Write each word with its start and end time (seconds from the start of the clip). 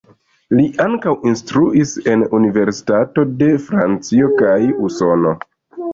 Li 0.59 0.63
ankaŭ 0.85 1.13
instruis 1.31 1.93
en 2.13 2.25
universitatoj 2.39 3.27
de 3.43 3.53
Francio 3.67 4.35
kaj 4.41 4.57
Usono. 4.89 5.35